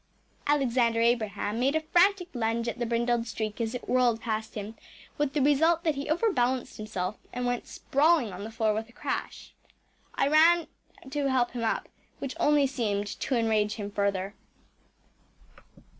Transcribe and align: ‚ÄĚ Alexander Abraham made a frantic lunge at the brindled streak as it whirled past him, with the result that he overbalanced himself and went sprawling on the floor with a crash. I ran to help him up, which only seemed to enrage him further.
‚ÄĚ 0.47 0.53
Alexander 0.53 0.99
Abraham 0.99 1.59
made 1.59 1.75
a 1.75 1.79
frantic 1.79 2.27
lunge 2.33 2.67
at 2.67 2.79
the 2.79 2.87
brindled 2.87 3.27
streak 3.27 3.61
as 3.61 3.75
it 3.75 3.87
whirled 3.87 4.19
past 4.19 4.55
him, 4.55 4.73
with 5.19 5.33
the 5.33 5.41
result 5.43 5.83
that 5.83 5.93
he 5.93 6.09
overbalanced 6.09 6.77
himself 6.77 7.19
and 7.31 7.45
went 7.45 7.67
sprawling 7.67 8.33
on 8.33 8.43
the 8.43 8.49
floor 8.49 8.73
with 8.73 8.89
a 8.89 8.93
crash. 8.93 9.53
I 10.15 10.27
ran 10.27 10.65
to 11.07 11.27
help 11.29 11.51
him 11.51 11.63
up, 11.63 11.87
which 12.17 12.35
only 12.39 12.65
seemed 12.65 13.05
to 13.19 13.35
enrage 13.35 13.75
him 13.75 13.91
further. 13.91 14.33